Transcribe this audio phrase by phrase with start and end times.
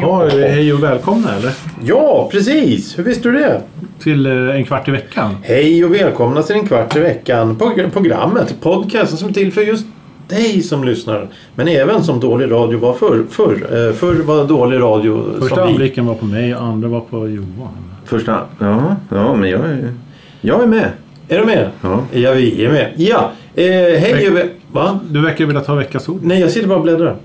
[0.00, 1.52] Jaha, är det hej och välkomna eller?
[1.84, 2.98] Ja, precis.
[2.98, 3.60] Hur visste du det?
[3.98, 5.36] Till eh, en kvart i veckan.
[5.42, 7.56] Hej och välkomna till en kvart i veckan.
[7.58, 9.86] Prog- Programmet, podcasten som är till för just
[10.28, 11.28] dig som lyssnar.
[11.54, 13.24] Men även som dålig radio var förr.
[13.30, 15.72] Förr, eh, förr var dålig radio Första som vi.
[15.72, 17.68] anblicken var på mig och andra var på Johan.
[18.04, 18.40] Första...
[18.58, 19.92] Ja, ja men jag är,
[20.40, 20.90] jag är med.
[21.28, 21.70] Är du med?
[21.82, 22.00] Ja.
[22.12, 22.92] Ja, vi är med.
[22.96, 23.64] Ja, eh,
[24.00, 24.48] hej väl...
[24.72, 25.00] Va?
[25.10, 26.20] Du verkar vilja ta veckans ord.
[26.22, 27.16] Nej, jag sitter bara och bläddrar.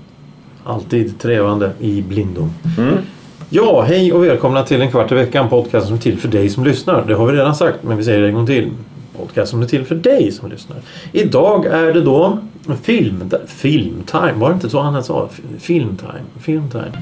[0.64, 2.50] Alltid trevande i blindom.
[2.78, 2.94] Mm.
[3.50, 5.48] Ja, hej och välkomna till en kvart i veckan.
[5.48, 7.04] Podcast som är till för dig som lyssnar.
[7.06, 8.70] Det har vi redan sagt, men vi säger det en gång till.
[9.18, 10.76] Podcast som är till för dig som lyssnar.
[11.12, 12.38] Idag är det då
[12.82, 13.30] film...
[13.46, 14.32] Filmtime.
[14.32, 15.28] Var det inte så han sa?
[15.58, 16.22] Filmtime.
[16.40, 16.92] Filmtime.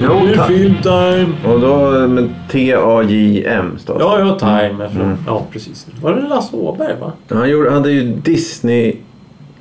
[0.00, 1.28] Jo, ta- filmtime.
[1.46, 3.78] och då med T-A-J-M.
[3.86, 4.84] Ja, ja, time.
[4.86, 5.16] Mm.
[5.26, 5.86] Ja, precis.
[6.02, 7.12] Var det Lasse Åberg, va?
[7.28, 8.96] Han gjorde, hade ju Disney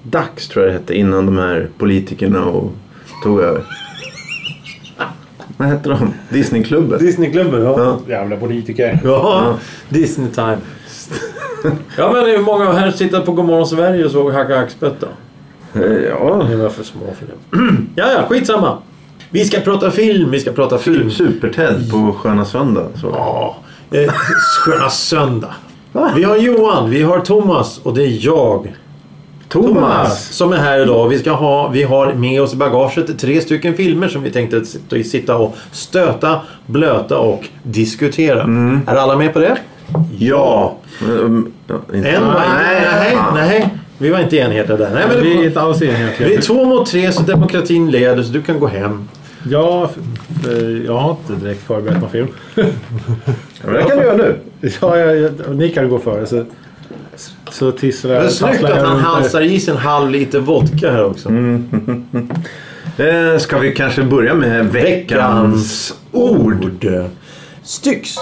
[0.09, 2.71] Dags tror jag det hette innan de här politikerna och
[3.23, 3.61] tog över.
[5.57, 6.13] Vad hette de?
[6.29, 6.99] Disneyklubben?
[6.99, 7.75] Disneyklubben, ja.
[7.79, 7.99] Ja.
[8.07, 8.99] Jävla politiker.
[9.03, 9.57] Ja,
[9.89, 10.57] Disney time.
[11.97, 15.07] ja, men hur många här sitter på Godmorgon Sverige och såg Hacka Hackspett då?
[15.81, 17.63] Eh, Ja, Ni var för små för det.
[17.95, 18.77] ja, ja, skitsamma.
[19.29, 21.09] Vi ska prata film, vi ska prata film.
[21.11, 22.87] Super-Ted på Sköna Söndag.
[23.01, 23.07] Så.
[23.13, 23.57] Ja,
[23.91, 24.11] eh,
[24.65, 25.53] sköna söndag.
[26.15, 28.75] Vi har Johan, vi har Thomas och det är jag.
[29.63, 30.27] Thomas!
[30.35, 31.09] Som är här idag.
[31.09, 34.65] Vi, ska ha, vi har med oss i bagaget tre stycken filmer som vi tänkte
[35.03, 38.41] sitta- och stöta, blöta och diskutera.
[38.87, 39.57] Är alla med på det?
[40.19, 40.75] Ja!
[41.07, 41.51] Mm,
[41.93, 42.23] inte- En?
[42.23, 43.69] Nej, nej, nej.
[43.97, 44.89] Vi var inte enhetliga där.
[44.93, 46.29] Nej, men Vi är inte alls enhetliga.
[46.29, 49.07] vi är två mot tre så demokratin leder så du kan gå hem.
[49.49, 49.89] Ja,
[50.47, 52.27] eh, jag har inte direkt förberett någon film.
[52.55, 54.35] Det kan du göra nu.
[54.81, 56.43] Ja, jag, jag, ni kan gå före så,
[57.51, 58.31] så tisslar jag.
[58.31, 61.29] Snyggt att han halsar i sig en halv liter vodka här också.
[62.99, 66.87] Eh, ska vi kanske börja med veckans ord?
[67.63, 68.15] Styx.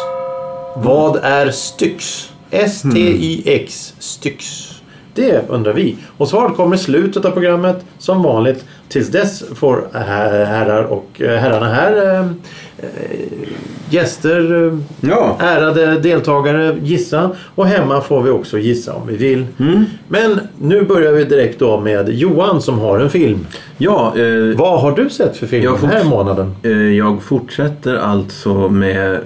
[0.76, 2.30] Vad är Styx?
[2.52, 3.94] S-T-Y-X.
[4.00, 4.72] Styx.
[5.14, 5.98] Det undrar vi.
[6.18, 8.66] Och svaret kommer i slutet av programmet som vanligt.
[8.90, 12.28] Tills dess får herrar och eh, herrarna här eh,
[13.90, 14.78] gäster, eh,
[15.10, 15.38] Ja.
[15.40, 17.32] ärade deltagare gissa.
[17.56, 19.46] Och hemma får vi också gissa om vi vill.
[20.08, 23.48] Men nu börjar vi direkt då med Johan som har en film.
[23.78, 26.56] Ja, eh, Vad har du sett för film den här månaden?
[26.64, 29.20] Eh, Jag fortsätter alltså med eh,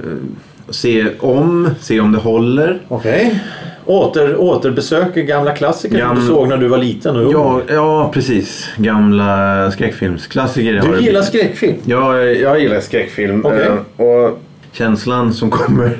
[0.69, 2.79] se om, se om det håller.
[2.87, 3.43] Okej.
[3.89, 7.31] Åter, återbesöker gamla klassiker som Gam- du såg när du var liten och ung.
[7.31, 8.69] Ja, ja precis.
[8.77, 10.77] Gamla skräckfilmsklassiker.
[10.77, 11.25] har Du det gillar blivit.
[11.27, 11.75] skräckfilm?
[11.85, 13.45] Ja, jag gillar skräckfilm.
[13.45, 13.67] Okej.
[13.97, 14.39] Eh, Och
[14.71, 15.97] känslan som kommer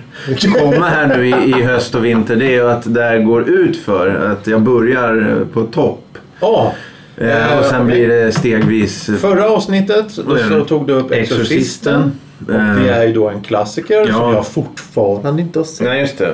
[0.60, 1.30] komma här nu i,
[1.60, 4.62] i höst och vinter det är ju att det här går ut för Att jag
[4.62, 6.18] börjar eh, på topp.
[6.40, 6.74] Ja.
[7.18, 7.96] Eh, och sen okej.
[7.96, 10.66] blir det stegvis eh, Förra avsnittet då så det?
[10.66, 12.02] tog du upp Exorcisten.
[12.48, 14.34] Och Eh, det är ju då en klassiker som ja.
[14.34, 15.86] jag fortfarande inte har sett.
[15.88, 16.34] Nej, just det.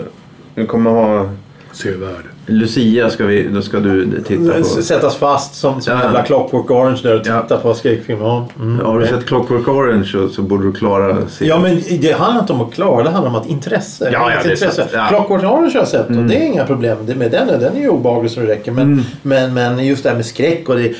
[0.56, 1.30] Vi kommer ha
[1.76, 2.24] Sevärd.
[2.48, 4.64] Lucia ska vi, då ska du titta på.
[4.64, 6.04] Sättas fast som, som Ja.
[6.04, 7.58] jävla Clockwork Orange där och titta Ja.
[7.58, 8.20] på skräckfilm.
[8.22, 8.86] Ja, mm.
[8.86, 11.56] Har du sett Clockwork Orange så, så borde du klara serien.
[11.56, 14.10] Ja men det handlar inte om att klara, det handlar om att intresse.
[14.14, 14.72] Ja, ja, det är intresse.
[14.76, 14.90] sant.
[14.94, 15.06] Ja.
[15.10, 16.98] Clockwork Orange har jag sett och det är inga problem.
[17.02, 18.72] Det, med den, den är ju obehaglig så det räcker.
[18.72, 19.04] Men, Mm.
[19.22, 20.94] men, men just det här med skräck och det...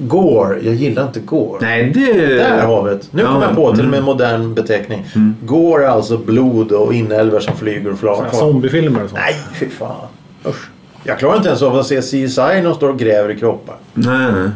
[0.00, 1.58] Gore, jag gillar inte gore.
[1.60, 2.36] Nej, det...
[2.36, 3.00] Där har vi det.
[3.10, 3.90] Nu Ja, kommer jag på till mm.
[3.90, 5.06] med en modern beteckning.
[5.42, 8.30] Gore är alltså blod och inälvor som flyger och flyger.
[8.32, 9.20] Zombiefilmer och sånt.
[9.24, 10.06] Nej, fy fan.
[10.46, 10.68] Usch.
[11.04, 13.76] Jag klarar inte ens av att se CSI när de står och gräver i kroppar.
[13.94, 14.50] Nej,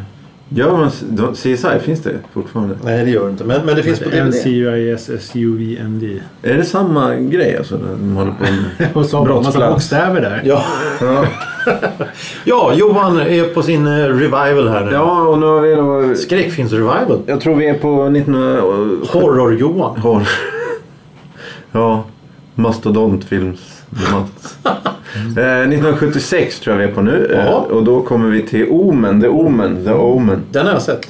[0.49, 2.75] Ja, men då- CSI finns det fortfarande.
[2.83, 3.43] Nej, det gör det inte.
[3.43, 4.19] Men, men det finns på DVD.
[4.19, 6.19] N-C-U-I-S-S-U-V-N-D.
[6.41, 7.77] Är det samma grej alltså?
[7.77, 8.89] De håller på med...
[8.93, 10.41] Och så har massa bokstäver där.
[10.45, 10.63] Ja.
[11.01, 11.25] ja.
[12.43, 14.91] ja, Johan är på sin eh, revival här nu.
[14.91, 16.15] ja, och nu har vi då...
[16.15, 17.19] Skräckfilms-revival.
[17.25, 18.35] Jag tror vi är på 19...
[19.11, 19.97] Horror-Johan.
[19.99, 20.27] Horror.
[21.71, 22.03] Ja,
[22.55, 23.81] mastodontfilms...
[25.23, 25.37] Mats.
[25.37, 27.31] Eh, 1976 tror jag vi är på nu.
[27.33, 30.41] Eh, och då kommer vi till Omen, The Omen, The Omen.
[30.51, 31.07] Den har jag sett.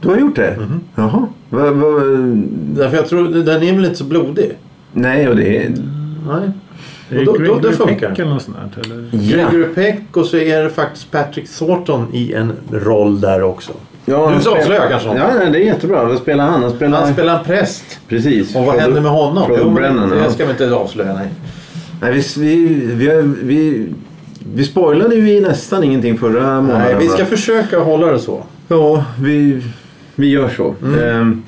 [0.00, 0.56] Du har gjort det?
[0.94, 1.26] Jaha.
[1.50, 1.88] Va, va,
[2.76, 4.52] Därför jag tror den är väl inte så blodig.
[4.92, 5.70] nej, och det är...
[6.28, 6.50] Nej.
[7.10, 8.08] Är det Och då- då- det Gregory funkar.
[8.08, 8.82] Peck eller något sånt där?
[8.92, 9.08] Eller?
[9.12, 9.36] Ja.
[9.48, 13.72] Gregory Peck och så är det faktiskt Patrick Thornton i en roll där också.
[14.04, 15.18] Ja, spelar- avslöjar kanske något.
[15.18, 16.04] Ja, nej, det är jättebra.
[16.04, 16.62] Vad spelar han?
[16.62, 16.98] Han spelar...
[17.00, 17.84] Han spelar en präst.
[18.08, 18.56] Precis.
[18.56, 19.44] Och vad händer med honom?
[19.58, 19.76] Jo,
[20.24, 21.28] det ska vi inte avslöja, nej.
[22.04, 23.88] Nej, vi, vi, vi, vi,
[24.54, 26.82] vi spoilade ju nästan ingenting förra månaden.
[26.82, 28.42] Nej, vi ska försöka hålla det så.
[28.68, 29.62] Ja, vi,
[30.14, 30.74] vi gör så.
[30.82, 31.00] Mm.
[31.00, 31.42] Ehm,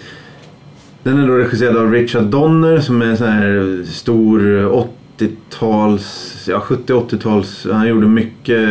[1.03, 4.41] den är då regisserad av Richard Donner som är en sån här stor
[5.19, 7.67] 80-tals, ja 70-80-tals.
[7.73, 8.69] Han gjorde mycket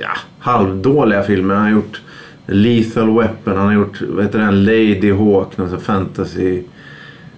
[0.00, 1.54] ja, halvdåliga filmer.
[1.54, 2.00] Han har gjort
[2.46, 6.62] Lethal Weapon, han har gjort vad heter den, Lady Hawk, någon sån fantasy.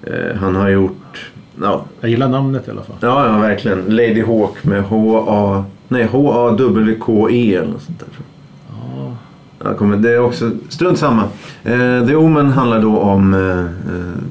[0.03, 1.30] Eh, han har gjort,
[1.61, 2.97] ja, Jag gillar namnet i alla fall.
[3.01, 3.79] ja, ja verkligen.
[3.89, 8.07] Lady Hawk med H-A, nej H-A-W-K-E eller något sånt där.
[8.07, 9.71] tror jag.
[9.71, 11.23] Ja, kommer, det är också, strunt samma.
[11.65, 14.23] Eh, The Omen handlar då om eh, eh,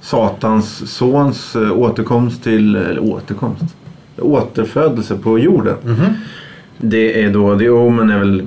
[0.00, 3.64] Satans sons eh, återkomst till, eller återkomst,
[4.18, 5.76] återfödelse på jorden.
[6.78, 8.46] Det är då, The Omen är väl,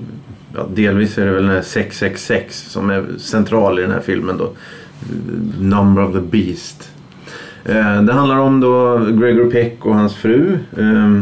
[0.55, 4.37] ja, delvis är det väl den här 666 som är central i den här filmen
[4.37, 4.49] då.
[5.59, 6.89] Number of the Beast.
[7.65, 10.57] Eh, det handlar om då Gregory Peck och hans fru.
[10.77, 11.21] Eh,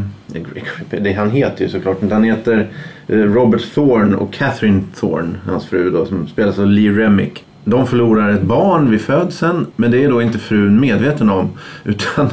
[1.02, 2.16] det, han heter ju såklart inte.
[2.16, 2.70] Han heter
[3.08, 7.46] eh, Robert Thorne och Catherine Thorne, hans fru då, som spelas av Lee Remick.
[7.64, 11.50] De förlorar ett barn vid födseln, men det är då inte frun medveten om.
[11.84, 12.26] Utan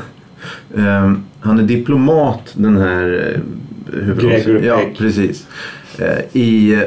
[0.77, 3.35] eh, han är diplomat den här
[3.93, 5.47] eh, Gregory Ja, precis.
[6.33, 6.79] I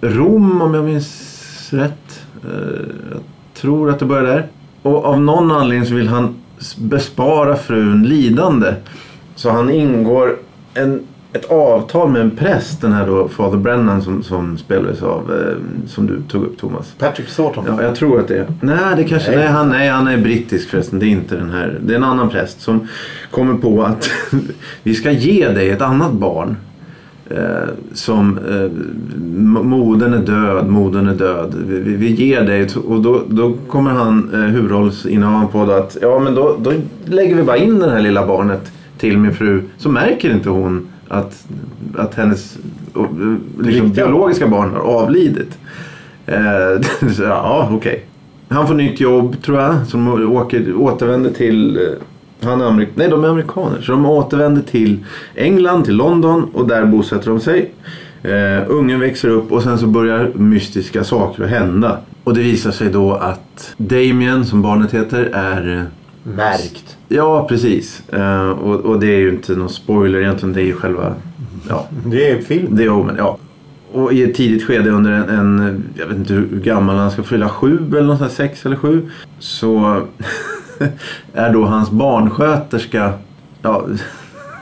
[0.00, 2.26] Rom, om jag minns rätt.
[3.10, 3.20] Jag
[3.54, 4.46] tror att det börjar där.
[4.82, 6.34] Och av någon anledning så vill han
[6.76, 8.74] bespara frun lidande.
[9.34, 10.36] Så han ingår
[10.74, 11.00] en,
[11.32, 15.86] ett avtal med en präst, den här då Father Brennan som, som spelades av, eh,
[15.88, 16.94] som du tog upp Thomas.
[16.98, 17.64] Patrick Thornton.
[17.68, 18.46] Ja, jag tror att det är.
[18.60, 19.38] Nej, det kanske, Nej.
[19.38, 19.48] nej.
[19.48, 20.98] han, nej, han är brittisk förresten.
[20.98, 21.78] Det är inte den här.
[21.82, 22.88] Det är en annan präst som
[23.30, 24.10] kommer på att
[24.82, 26.56] vi ska ge dig ett annat barn.
[27.30, 28.70] Eh, som eh,
[29.62, 31.54] modern är död, modern är död.
[31.66, 36.18] Vi, vi, vi ger dig och då, då kommer han eh, huvudrollsinnehavaren på att ja
[36.18, 36.72] men då, då
[37.04, 40.86] lägger vi bara in det här lilla barnet till min fru så märker inte hon
[41.08, 41.46] att,
[41.96, 42.58] att hennes
[42.96, 43.02] eh,
[43.60, 45.58] liksom, biologiska barn har avlidit.
[46.26, 48.04] Eh, så, ja, okej.
[48.48, 49.86] Han får nytt jobb tror jag.
[49.86, 51.78] Som åker, återvänder till...
[52.44, 53.80] Han är amerik- Nej, de är amerikaner.
[53.80, 54.98] Så de återvänder till
[55.34, 57.70] England, till London och där bosätter de sig.
[58.22, 61.98] Eh, ungen växer upp och sen så börjar mystiska saker att hända.
[62.24, 65.76] Och det visar sig då att Damien, som barnet heter, är...
[65.78, 65.82] eh,
[66.36, 66.96] Märkt.
[67.08, 68.02] Ja, precis.
[68.12, 70.52] Eh, och, och det är ju inte någon spoiler egentligen.
[70.52, 71.14] Det är ju själva...
[71.68, 72.76] Ja, Det är film.
[72.76, 73.38] The Omen, ja.
[73.92, 77.22] Och i ett tidigt skede under en, en jag vet inte hur gammal han ska
[77.22, 79.10] fylla, sju eller något sånt sex eller sju.
[79.38, 80.00] Så
[81.34, 83.12] är då hans barnsköterska,
[83.62, 83.84] ja,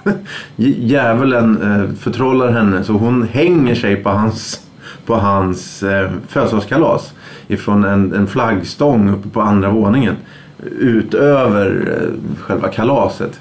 [0.57, 4.61] djävulen eh, förtrollar henne så hon hänger sig på hans,
[5.07, 7.13] på hans eh, födelsedagskalas.
[7.49, 10.17] Ifrån en, en flaggstång uppe på andra våningen.
[10.79, 13.41] Utöver eh, själva kalaset.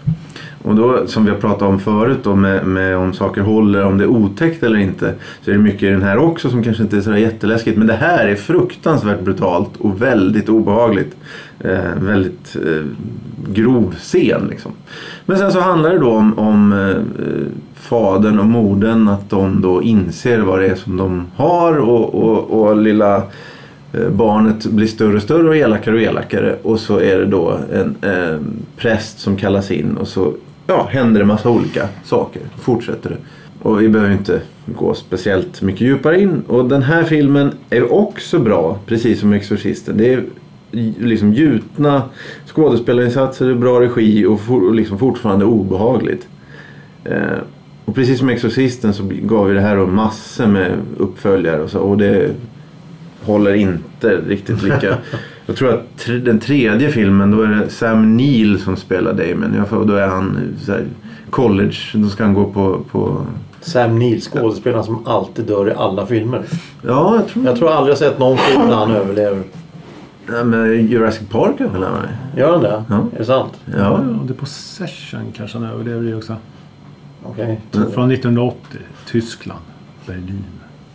[0.64, 3.98] Och då, som vi har pratat om förut då, med, med om saker håller, om
[3.98, 5.14] det är otäckt eller inte.
[5.42, 7.78] Så är det mycket i den här också som kanske inte är sådär jätteläskigt.
[7.78, 11.16] Men det här är fruktansvärt brutalt och väldigt obehagligt.
[11.60, 12.84] Eh, väldigt eh,
[13.48, 14.72] grov scen liksom.
[15.26, 16.96] Men sen så handlar det då om, om eh,
[17.76, 22.62] fadern och modern att de då inser vad det är som de har och, och,
[22.62, 23.16] och lilla
[23.94, 27.58] eh, barnet blir större och större och elakare och elakare och så är det då
[27.74, 28.40] en eh,
[28.78, 30.34] präst som kallas in och så
[30.68, 32.42] ja, händer det massa olika saker.
[32.60, 33.18] Fortsätter det.
[33.62, 36.44] Och vi behöver inte gå speciellt mycket djupare in.
[36.48, 39.98] Och den här filmen är också bra, precis som Exorcisten.
[39.98, 40.24] Det är
[41.00, 42.04] liksom gjutna
[42.46, 46.28] skådespelarinsatser, bra regi och, for, och liksom fortfarande obehagligt.
[47.04, 47.38] Eh,
[47.86, 51.80] och precis som Exorcisten så gav ju det här då massor med uppföljare och så.
[51.80, 52.32] Och det
[53.22, 54.98] håller inte riktigt lika.
[55.46, 59.66] Jag tror att den tredje filmen då är det Sam Neill som spelar Damon.
[59.66, 60.86] Får- Då är han så här,
[61.30, 61.76] college.
[61.94, 62.80] Då ska han gå på...
[62.92, 63.26] på
[63.62, 66.42] Sam Neill, skådespelaren som alltid dör i alla filmer.
[66.88, 67.46] ja, jag tror...
[67.46, 69.44] Jag tror aldrig jag sett någon film där han överlever.
[70.28, 71.98] Ja, men Jurassic Park är väl han?
[72.38, 72.84] Gör han det?
[72.90, 72.96] Ja.
[73.16, 73.54] Är det sant?
[73.66, 76.36] Ja, Ja, The Possession kanske han överlever det också.
[77.24, 77.62] Okej.
[77.72, 78.58] Från 1980.
[79.08, 79.60] Tyskland.
[80.06, 80.44] Berlin.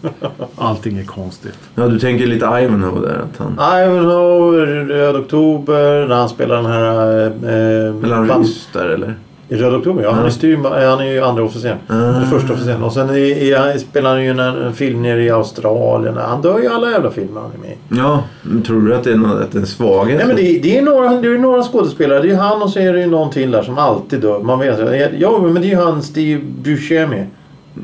[0.57, 1.59] Allting är konstigt.
[1.75, 3.19] ja, du tänker lite Ivanhoe där.
[3.19, 3.81] Att han...
[3.83, 7.27] Ivanhoe, Röd Oktober, när han spelar den här...
[7.27, 9.15] Eh, Eller han band- ryss där eller?
[9.49, 10.11] I Röd Oktober, ja.
[10.11, 11.77] Han är, styr, han är ju andra officer.
[11.87, 11.95] Ah.
[11.95, 12.85] Eller första officer.
[12.85, 16.17] Och sen i, i, spelar han ju en, en film nere i Australien.
[16.17, 17.77] Han dör ju i alla jävla filmer han är med i.
[17.89, 20.19] Ja, men tror du att det är, något, att det är en svaghet?
[20.19, 22.23] Nej men det, det, är några, det är några skådespelare.
[22.23, 24.41] Det är han och så är det ju någon till där som alltid dör.
[24.41, 24.79] Man vet
[25.19, 27.25] Ja men det är ju han Steve Buscemi.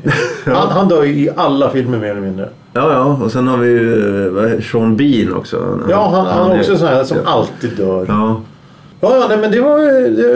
[0.45, 2.49] Han, han dör ju i alla filmer mer eller mindre.
[2.73, 3.25] Ja, ja.
[3.25, 5.79] Och sen har vi ju eh, Sean Bean också.
[5.89, 7.29] Ja, han, han är är- också sån här som ja.
[7.31, 8.05] alltid dör.
[8.07, 8.41] Ja,
[9.03, 9.79] Ja, ja, nej, men det var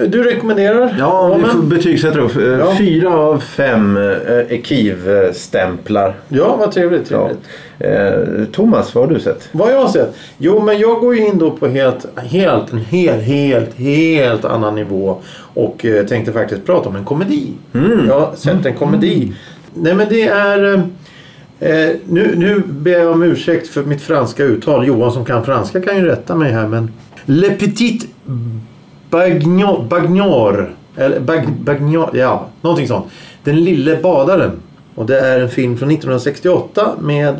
[0.08, 0.96] Du rekommenderar?
[1.00, 2.26] ja vi får betygsätta då.
[2.26, 2.76] Eh, Ja.
[2.78, 6.16] Fyra av fem eh, Ekiv-stämplar.
[6.30, 7.12] Ja, vad trevligt.
[7.12, 7.30] Ja.
[7.80, 8.40] trevligt.
[8.40, 9.50] Eh, Thomas, vad har du sett?
[9.52, 10.16] Vad jag har sett?
[10.38, 14.76] Jo, men jag går ju in då på helt, helt, en helt, helt, helt annan
[14.76, 15.18] nivå.
[15.54, 17.54] Och tänkte faktiskt prata om en komedi.
[18.08, 19.34] Jag har sett en komedi.
[19.74, 20.74] Nej, men det är...
[21.60, 24.88] Eh, nu, nu ber jag om ursäkt för mitt franska uttal.
[24.88, 26.68] Johan som kan franska kan ju rätta mig här.
[26.68, 26.92] Men
[27.30, 28.08] Le Petit
[29.10, 29.86] Bagnor...
[29.90, 32.10] Bagnor eller bag, Bagnor...
[32.14, 33.06] Ja, någonting sånt.
[33.44, 34.52] Den lille badaren.
[34.96, 37.36] Och det är en film från 1968 med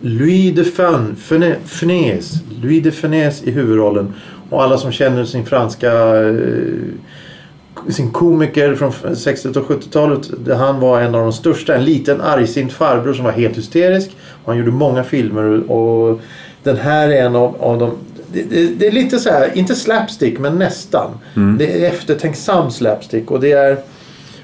[0.00, 2.34] Louis de Fan, Fene- Funès.
[2.62, 2.90] Louis de
[3.44, 4.12] i huvudrollen.
[4.50, 5.92] Och alla som känner sin franska...
[6.28, 6.34] Eh,
[7.88, 10.30] sin komiker från 60 och 70-talet.
[10.58, 11.74] Han var en av de största.
[11.74, 14.10] En liten argsint farbror som var helt hysterisk.
[14.44, 16.20] Han gjorde många filmer och
[16.62, 17.90] den här är en av, av de...
[18.32, 21.10] Det, det, det är lite så här, inte slapstick men nästan.
[21.58, 23.78] Det är eftertänksam slapstick och det är...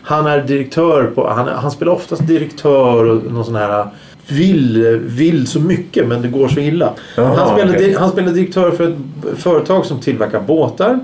[0.03, 1.29] Han är direktör på...
[1.29, 3.87] Han, han spelar oftast direktör och någon sån här...
[4.29, 6.91] Vill, vill så mycket men det går så illa.
[7.17, 10.99] Jaha, han, spelar, di- han spelar direktör för ett företag som tillverkar båtar.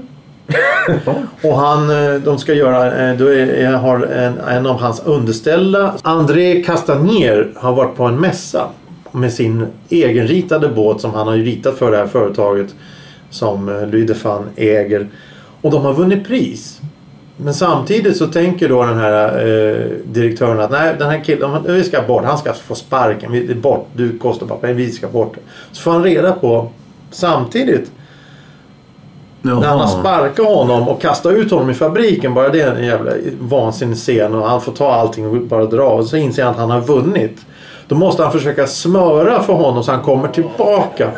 [1.43, 5.03] Och han, eh, de ska göra, eh, då är, är- har en, en av hans
[5.05, 8.67] underställda, André Castagnier, har varit på en mässa
[9.13, 12.75] med sin egenritade båt som han har ju ritat för det här företaget
[13.31, 15.09] som eh, Louis de Fan äger.
[15.63, 16.81] Och de har vunnit pris.
[17.37, 21.85] Men samtidigt så tänker då den här eh, direktören att nej, den här killen, vi
[21.85, 25.37] ska bort, han ska få sparken, vi, bort, du kostar bara pengar, vi ska bort.
[25.73, 26.71] Så får han reda på
[27.11, 27.91] samtidigt
[29.43, 32.35] när han har sparkat honom och kastat ut honom i fabriken.
[32.35, 35.89] Bara det är en jävla vansinnig scen och han får ta allting och bara dra.
[35.89, 37.47] Och så inser han att han har vunnit.
[37.91, 41.11] Då måste han försöka smöra för honom så han kommer tillbaka.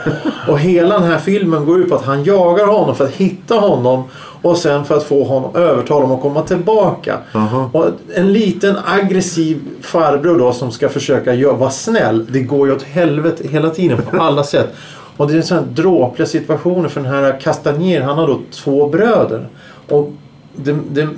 [0.49, 3.55] Och hela den här filmen går ut på att han jagar honom för att hitta
[3.55, 4.05] honom.
[4.43, 7.19] Och sen för att få honom, övertala honom att komma tillbaka.
[7.33, 7.71] Jaha.
[7.73, 12.26] Och en liten aggressiv farbror då som ska försöka vara snäll.
[12.31, 14.75] Det går ju åt helvete hela tiden på alla sätt.
[15.17, 18.87] Och det är sådana här dråpliga situationer för den här Castagnier, han har då två
[18.88, 19.49] bröder.
[19.88, 20.12] Och
[20.57, 21.09] det, det,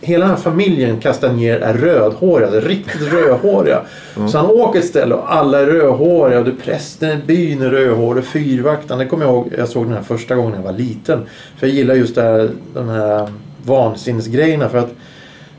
[0.00, 3.80] hela den här familjen Castagnier är rödhåriga, riktigt rödhåriga.
[4.28, 7.70] Så han åker ett ställe och alla är rödhåriga och det prästen i byn är
[7.70, 8.98] rödhårig, fyrvaktaren.
[8.98, 11.22] Det kommer jag ihåg, jag såg den här första gången jag var liten.
[11.56, 13.28] För jag gillar just det här, de här
[13.64, 14.92] vansinnesgrejerna för att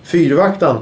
[0.03, 0.77] fyrvaktaren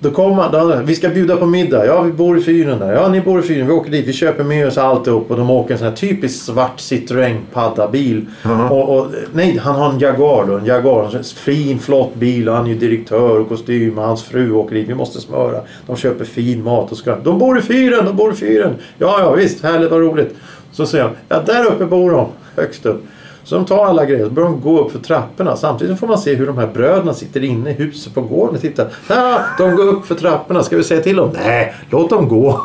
[0.00, 1.86] då kommer han, då, vi ska bjuda på middag.
[1.86, 2.92] Ja, vi bor i fyren där.
[2.92, 3.66] Ja, ni bor i fyren.
[3.66, 4.06] Vi åker dit.
[4.06, 5.30] Vi köper med oss alltihop.
[5.30, 8.26] Och de åker en sån här typisk svart Citroën padda-bil.
[8.42, 8.70] Jaha.
[8.70, 10.56] Och, och, nej, han har en Jaguar då.
[10.56, 11.16] En Jaguar.
[11.16, 12.48] En fin, flott bil.
[12.48, 13.98] Och han är ju direktör och kostym.
[13.98, 14.88] Och hans fru åker dit.
[14.88, 15.60] Vi måste smöra.
[15.86, 17.16] De köper fin mat och ska.
[17.16, 18.04] De bor i fyren!
[18.04, 18.74] De bor i fyren!
[18.98, 19.62] Ja, ja, visst.
[19.62, 20.34] Härligt, vad roligt.
[20.72, 21.12] Så säger han.
[21.28, 22.26] Ja, där uppe bor de.
[22.56, 23.02] Högst upp.
[23.48, 25.56] Så de tar alla grejer så börjar de gå upp för trapporna.
[25.56, 28.60] Samtidigt får man se hur de här bröderna sitter inne i huset på gården och
[28.60, 28.86] tittar.
[29.08, 30.62] Ja, de går upp för trapporna.
[30.62, 31.30] Ska vi säga till dem?
[31.44, 32.60] Nej, låt dem gå.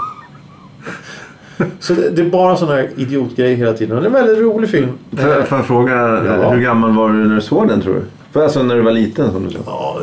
[1.80, 3.98] Så det, det är bara sådana här idiotgrejer hela tiden.
[3.98, 4.90] Och det är en väldigt rolig film.
[5.18, 5.94] Får får jag fråga,
[6.26, 6.50] Ja.
[6.50, 8.02] hur gammal var du när du såg den tror du?
[8.32, 9.60] För alltså när du var liten som du sa.
[9.66, 10.00] Ja,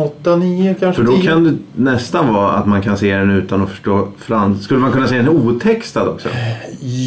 [0.00, 1.26] 8, 9 kanske För då 10.
[1.26, 4.62] kan det nästan vara att man kan se den utan att förstå franska.
[4.64, 6.28] Skulle man kunna se den otextad också?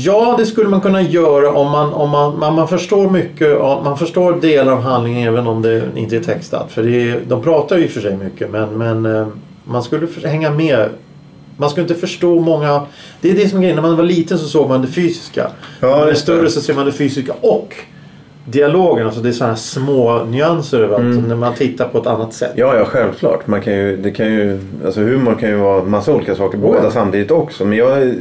[0.06, 3.60] Ja, det skulle man kunna göra om man, om man, man, man förstår mycket.
[3.60, 6.72] Man förstår delar av handlingen även om det inte är textat.
[6.72, 9.28] För är, de pratar ju i och för sig mycket men, men eh,
[9.64, 10.90] man skulle hänga med.
[11.58, 12.82] Man skulle inte förstå många...
[13.22, 13.76] Det är det som är grejen.
[13.76, 15.48] När man var liten så såg man det fysiska.
[15.80, 17.76] när man är större så ser man det fysiska och
[18.46, 19.06] dialogen.
[19.06, 21.28] Alltså det är sådana små nyanser överallt.
[21.28, 22.54] När man tittar på ett annat sätt.
[22.56, 23.48] Ja, ja självklart.
[23.48, 26.92] Man kan ju, det kan ju, alltså humor kan ju vara massa olika saker båda
[26.92, 27.66] samtidigt också.
[27.66, 28.14] Men jag,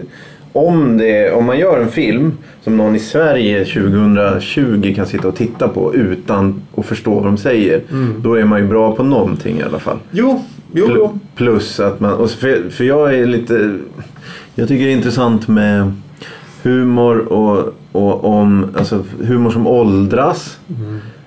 [0.52, 5.36] om, det, om man gör en film som någon i Sverige 2020 kan sitta och
[5.36, 7.80] titta på utan att förstå vad de säger.
[8.18, 9.98] Då är man ju bra på någonting i alla fall.
[10.10, 11.18] Jo, jo, jo.
[11.36, 13.78] Plus att man, och för, för jag är lite,
[14.54, 15.92] jag tycker det är intressant med
[16.62, 20.58] humor och, och om, alltså humor som åldras.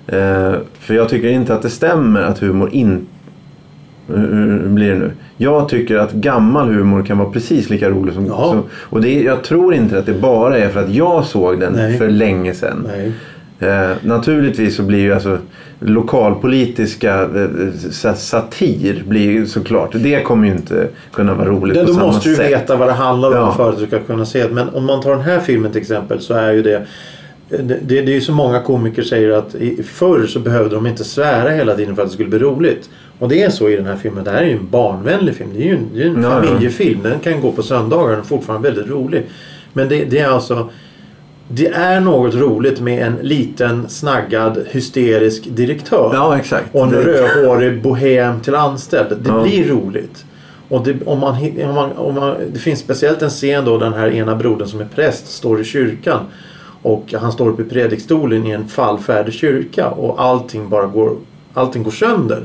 [0.06, 3.06] Eh, för jag tycker inte att det stämmer att humor inte
[4.08, 5.10] hur blir det nu?
[5.36, 8.26] Jag tycker att gammal humor kan vara precis lika rolig som...
[8.26, 8.50] Ja.
[8.50, 11.60] som och det är, jag tror inte att det bara är för att jag såg
[11.60, 11.98] den Nej.
[11.98, 12.88] för länge sedan.
[13.58, 15.38] Eh, naturligtvis så blir ju alltså
[15.80, 19.90] lokalpolitiska eh, sa- satir blir ju såklart.
[19.94, 22.50] Det kommer ju inte kunna vara roligt Det, på då samma måste du sätt.
[22.52, 23.52] veta vad det handlar om Ja.
[23.56, 24.54] för att du ska kunna se det.
[24.54, 26.86] Men om man tar den här filmen till exempel så är ju det
[27.48, 29.54] det, det, det är ju så många komiker säger att
[29.84, 32.90] förr så behövde de inte svära hela tiden för att det skulle bli roligt.
[33.18, 34.24] Och det är så i den här filmen.
[34.24, 35.50] Det här är ju en barnvänlig film.
[35.54, 37.00] Det är ju en, det är en familjefilm.
[37.02, 38.10] Den kan gå på söndagar.
[38.10, 39.22] Den är fortfarande väldigt rolig.
[39.72, 40.70] Men det, det är alltså...
[41.48, 46.10] Det är något roligt med en liten snaggad hysterisk direktör.
[46.14, 46.74] Ja, exakt.
[46.74, 49.08] Och en Det- rödhårig bohem till anställd.
[49.22, 49.42] Det Ja.
[49.42, 50.24] blir roligt.
[50.68, 51.34] Och det, om man,
[51.68, 54.80] om man, om man, det finns speciellt en scen då den här ena brodern som
[54.80, 56.20] är präst står i kyrkan.
[56.82, 61.16] Och han står uppe i predikstolen i en fallfärdig kyrka och allting bara går,
[61.54, 62.44] allting går sönder.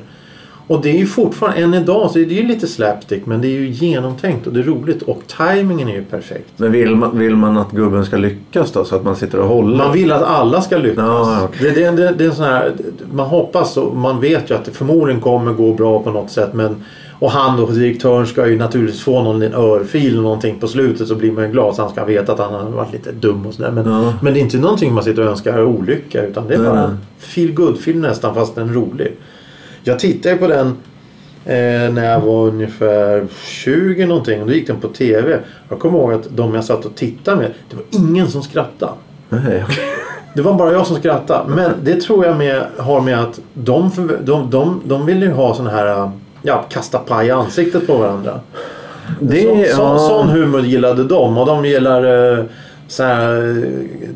[0.72, 3.48] Och det är ju fortfarande, än idag, så är det ju lite slapstick men det
[3.48, 6.50] är ju genomtänkt och det är roligt och tajmingen är ju perfekt.
[6.58, 8.86] Men vill man, vill man att gubben ska lyckas då?
[8.86, 9.78] Så att man sitter och håller?
[9.78, 10.98] Man vill att alla ska lyckas.
[10.98, 11.72] Ja, okej.
[11.76, 12.74] det, det, det, är en sån här,
[13.14, 16.54] man hoppas och man vet ju att det förmodligen kommer gå bra på något sätt.
[16.54, 16.84] Men,
[17.20, 21.08] och han då, direktören, ska ju naturligtvis få någon liten örfil eller någonting på slutet
[21.08, 21.76] så blir man ju glad.
[21.76, 23.72] Så han ska veta att han har varit lite dum och sådär.
[23.72, 24.14] Men, Ja.
[24.22, 26.24] men det är inte någonting man sitter och önskar olycka.
[26.24, 29.18] Utan det är bara en feel good film nästan fast den är rolig.
[29.84, 30.68] Jag tittade på den
[31.46, 35.40] eh, när jag var ungefär 20 någonting och då gick den på TV.
[35.70, 38.92] Jag kommer ihåg att de jag satt och tittade med, det var ingen som skrattade.
[39.30, 39.86] Nej, okej.
[40.34, 41.56] Det var bara jag som skrattade.
[41.56, 43.92] Men det tror jag med, har med att de,
[44.24, 46.12] de, de, de vill ju ha sån här
[46.42, 48.40] ja, kasta paj i ansiktet på varandra.
[49.20, 50.00] Det, så, så, ja.
[50.00, 52.46] Sån humor gillade de och de gillar eh,
[52.88, 53.66] så här,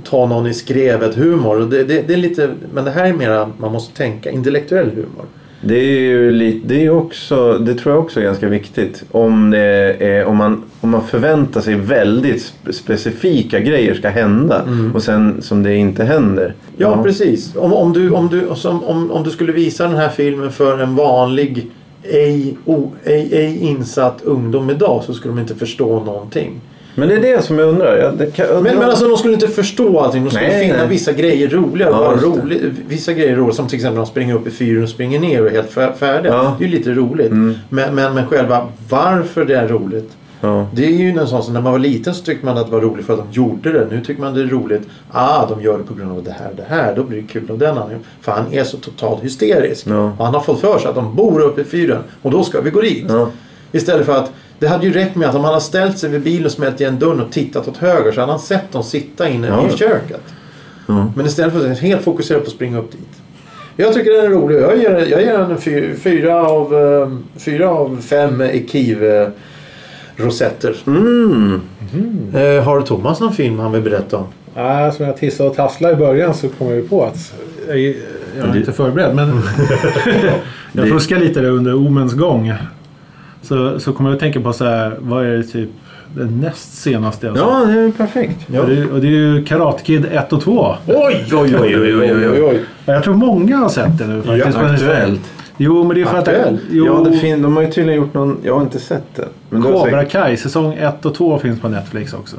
[0.04, 1.60] ta någon i skrevet humor.
[1.60, 5.26] Det, det, det är lite, men det här är mera, man måste tänka, intellektuell humor.
[5.68, 9.04] Det är ju lite, det är också, det tror jag också är ganska viktigt.
[9.12, 14.62] Om, det är, om, man, om man förväntar sig väldigt spe- specifika grejer ska hända
[14.94, 16.54] och sen som det inte händer.
[16.78, 17.56] Ja, precis.
[17.56, 20.80] Om, om, du, om, du, som, om, om du skulle visa den här filmen för
[20.80, 21.68] en vanlig
[22.04, 26.62] ej, o, ej, ej insatt ungdom idag så skulle de inte förstå någonting.
[26.96, 27.98] Men det är det som jag undrar.
[27.98, 30.24] Jag, kan, undrar Men, men alltså de skulle inte förstå allting.
[30.24, 30.88] De skulle Nej, finna nej.
[30.88, 31.88] vissa grejer roliga.
[31.90, 32.62] Ja, bara roligt.
[32.88, 33.54] Vissa grejer roliga.
[33.54, 35.94] Som till exempel de springer upp i fyren och springer ner och är helt fär-
[35.94, 36.34] färdiga.
[36.34, 36.56] Ja.
[36.60, 37.32] Det är ju lite roligt.
[37.32, 37.56] Mm.
[37.70, 40.10] Men, men, men själva varför det är roligt.
[40.42, 40.68] ja.
[40.74, 42.72] Det är ju en sån som när man var liten så tyckte man att det
[42.72, 43.88] var roligt för att de gjorde det.
[43.92, 44.82] Nu tycker man det är roligt.
[45.12, 46.96] Ah, de gör det på grund av det här det här.
[46.96, 48.04] Då blir det kul av den anledningen.
[48.22, 49.88] För han är så totalt hysterisk.
[49.90, 50.12] Ja.
[50.18, 52.02] Och han har fått för sig att de bor uppe i fyren.
[52.22, 53.06] Och då ska vi gå dit.
[53.72, 56.22] Istället för att det hade ju räckt med att om han hade ställt sig vid
[56.22, 59.30] bilen och smält igen dörren och tittat åt höger så hade han sett dem sitta
[59.30, 59.68] inne Ja.
[59.74, 60.22] i köket.
[60.88, 61.12] Ja.
[61.16, 63.02] Men istället för att helt fokuserad på att springa upp dit.
[63.78, 64.62] Jag tycker den är rolig.
[64.62, 70.76] Jag ger, jag ger den en fy, fyra, av, eh, fyra av fem Ekiv-rosetter.
[70.88, 71.62] Mm.
[72.34, 74.26] Eh, har Thomas någon film han vill berätta om?
[74.56, 77.34] Ja, som jag tissade och tasslade i början så kom jag ju på att
[77.68, 77.96] jag, jag
[78.38, 79.16] är inte förberedd.
[79.16, 79.32] Men
[80.72, 82.54] jag fuskade lite där under Omens gång.
[83.48, 85.70] Så, så kommer jag att tänka på så här, vad är det typ
[86.16, 88.50] det näst senaste jag ja, det är perfekt.
[88.60, 90.76] Och, det, och det är ju Karate Kid 1 och 2.
[90.88, 90.96] Oj,
[91.34, 92.60] oj, oj, oj, oj, oj, oj.
[92.86, 94.58] Ja, Jag tror många har sett det nu faktiskt.
[94.58, 95.22] Men- Aktuellt.
[95.58, 96.54] Jo, men det är för Aktuell?
[96.54, 96.60] att...
[96.72, 98.38] Jo, Ja, det fin- de har ju tydligen gjort någon...
[98.44, 99.20] Jag har inte sett
[99.52, 102.36] har Cobra säkert- Kai säsong 1 och 2 finns på Netflix också.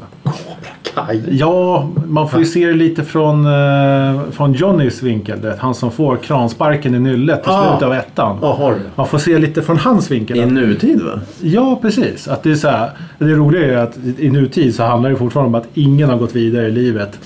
[0.97, 1.23] Kaj.
[1.31, 5.41] Ja, man får ju se det lite från, eh, från Johnnys vinkel.
[5.43, 7.69] Det, han som får kransparken i nyllet i Ah.
[7.69, 8.37] slutet av ettan.
[8.41, 8.75] Du.
[8.95, 10.37] Man får se lite från hans vinkel.
[10.37, 11.21] I nutid va?
[11.41, 12.29] Ja, precis.
[12.29, 15.49] Att det, är så här, det roliga är att i nutid så handlar det fortfarande
[15.49, 17.19] om att ingen har gått vidare i livet.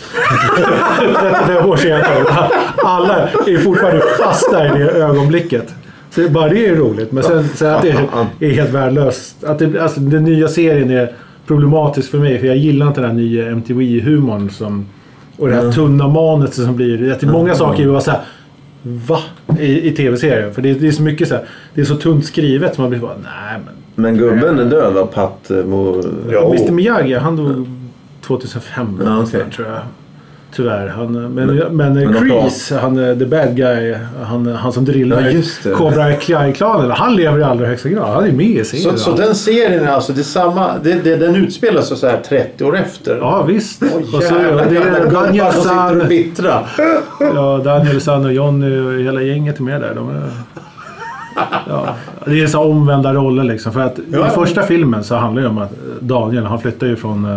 [1.46, 2.04] 35 år senare.
[2.84, 5.74] Alla är fortfarande fast där i det ögonblicket.
[6.10, 7.12] Så bara det är roligt.
[7.12, 7.82] Men sen, sen att
[8.38, 9.44] det är helt värdelöst.
[9.44, 11.12] Att det, alltså, den nya serien är
[11.46, 12.38] problematisk för mig.
[12.38, 14.48] För jag gillar inte den här nya MTV-humorn.
[14.50, 14.86] Som,
[15.36, 16.98] och det här tunna manuset som blir.
[16.98, 18.20] Det är många saker är bara så här.
[18.82, 19.18] Va?
[19.58, 20.54] I, i tv-serien.
[20.54, 21.44] För det, är- det är så mycket så här.
[21.74, 22.74] Det är så tunt skrivet.
[22.74, 23.74] Så man blir bara nej men.
[24.04, 25.06] Men gubben är död va?
[25.06, 25.50] Pat...
[25.50, 26.02] eh, Mo...
[26.32, 26.54] Ja.
[26.54, 27.68] Mr Miyagi, han dog
[28.26, 29.44] 2005 Ja, okej.
[29.56, 29.78] tror jag.
[30.54, 30.88] Tyvärr.
[30.88, 35.76] Han, men men, men Kreese, han, är the bad guy, han, han som drillar Ja.
[35.76, 36.90] Cobra Kai-klanen.
[36.90, 38.14] Han lever i allra högsta grad.
[38.14, 38.98] Han är med i serien.
[38.98, 42.20] Så, så den serien är alltså, det samma, det, det, den utspelar sig så här
[42.28, 43.16] 30 år efter?
[43.16, 43.82] Ja, visst.
[43.82, 46.60] Oj, och så, jävlar, det är Daniel San, bittra.
[47.34, 49.94] ja, Daniel San och Johnny och hela gänget är med där.
[49.94, 50.30] De är,
[51.68, 53.72] ja, det är så omvända roller liksom.
[53.72, 56.96] För att Ja, i första filmen så handlar det om att Daniel, han flyttar ju
[56.96, 57.36] från, eh,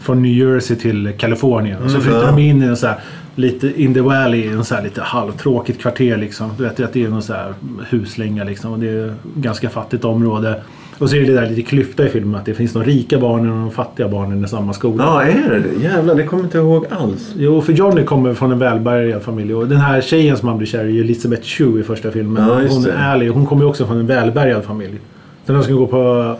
[0.00, 1.82] från New Jersey till Kalifornien.
[1.82, 2.26] Och så flyttar ja.
[2.26, 2.96] de in i en så här,
[3.34, 6.50] lite in the valley, en så här lite halvtråkigt kvarter liksom.
[6.56, 7.54] Du vet att det är någon så här
[7.90, 8.72] huslänga liksom.
[8.72, 10.62] Och det är ett ganska fattigt område.
[10.98, 13.52] Och så är det där lite klyfta i filmen att det finns de rika barnen
[13.52, 15.04] och de fattiga barnen i samma skola.
[15.04, 15.82] Ja, är det det?
[15.82, 17.32] Jävlar, det kommer jag inte ihåg alls.
[17.36, 19.54] Jo, för Johnny kommer från en välbärgad familj.
[19.54, 22.48] Och den här tjejen som han blir kär i, är Elisabeth Chu i första filmen.
[22.48, 23.28] Ja, hon ärlig.
[23.28, 25.00] Hon kommer också från en välbärgad familj.
[25.46, 26.36] Så när de ska gå på,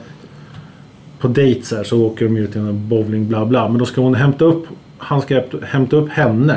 [1.20, 3.68] på dates här så åker de ut till en bowling bla bla.
[3.68, 4.66] Men då ska hon hämta upp
[5.02, 6.56] han ska hämt- hämta upp henne.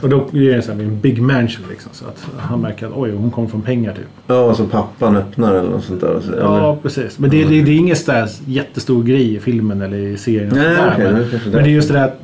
[0.00, 1.90] Och då är det så här, en big mansion liksom.
[1.94, 4.04] Så att han märker att oj, hon kommer från pengar typ.
[4.26, 6.20] Ja, som pappan öppnar eller något sånt där.
[6.28, 6.42] Eller?
[6.42, 7.18] Ja, precis.
[7.18, 10.50] Men det, det, det är ingen där jättestor grej i filmen eller i serien.
[10.50, 10.90] och Nej, där.
[10.94, 12.20] okej, men, det men det är just det där att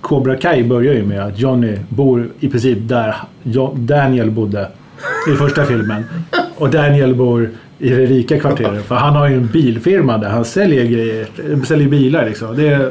[0.00, 3.14] Cobra Kai börjar ju med att Johnny bor i princip där
[3.74, 4.68] Daniel bodde
[5.32, 6.04] i första filmen.
[6.56, 8.84] Och Daniel bor i det rika kvarteret.
[8.84, 11.26] För han har ju en bilfirma där han säljer grejer.
[11.66, 12.56] Säljer bilar liksom.
[12.56, 12.90] Det är,